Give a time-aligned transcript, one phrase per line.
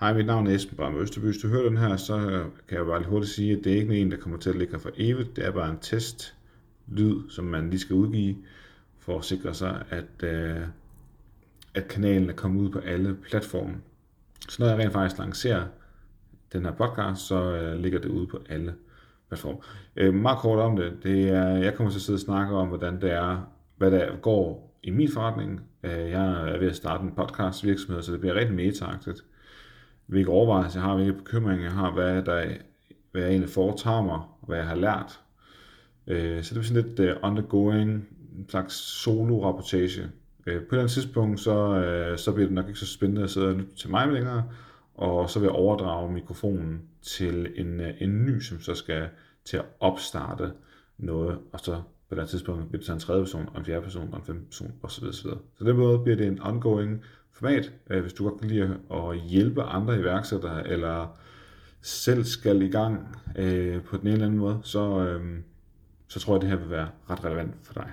[0.00, 1.24] Hej, mit navn er Esben Bram Østerby.
[1.24, 3.76] Hvis du hører den her, så kan jeg bare lige hurtigt sige, at det er
[3.76, 5.36] ikke en, der kommer til at ligge her for evigt.
[5.36, 6.34] Det er bare en test
[6.86, 8.36] lyd, som man lige skal udgive,
[8.98, 10.60] for at sikre sig, at, øh,
[11.74, 13.74] at kanalen er kommet ud på alle platforme.
[14.48, 15.66] Så når jeg rent faktisk lancerer
[16.52, 18.74] den her podcast, så øh, ligger det ude på alle
[19.28, 19.58] platforme.
[19.96, 22.68] Øh, meget kort om det, det er, jeg kommer til at sidde og snakke om,
[22.68, 25.60] hvordan det er, hvad der går i min forretning.
[25.82, 29.24] Øh, jeg er ved at starte en podcast virksomhed, så det bliver rigtig metaagtigt
[30.06, 32.46] hvilke overvejelser jeg har, hvilke bekymringer jeg har, hvad, der,
[33.12, 35.20] hvad jeg egentlig foretager mig, og hvad jeg har lært.
[36.06, 37.90] Øh, så det er sådan lidt øh, uh, undergoing,
[38.38, 40.02] en slags solo-rapportage.
[40.46, 43.22] Øh, på et eller andet tidspunkt, så, øh, så bliver det nok ikke så spændende
[43.22, 44.44] at sidde og lytte til mig længere,
[44.94, 49.08] og så vil jeg overdrage mikrofonen til en, øh, en ny, som så skal
[49.44, 50.52] til at opstarte
[50.98, 53.82] noget, og så på det tidspunkt bliver det så en tredje person, og en fjerde
[53.82, 55.04] person, og en femte person, osv.
[55.04, 55.12] osv.
[55.58, 57.02] Så den måde bliver det en ongoing
[57.36, 61.16] format, øh, hvis du godt kan lide at hjælpe andre iværksættere, eller
[61.82, 65.38] selv skal i gang øh, på den ene eller anden måde, så, øh,
[66.08, 67.90] så tror jeg, at det her vil være ret relevant for dig.